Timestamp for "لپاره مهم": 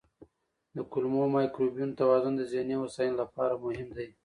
3.21-3.89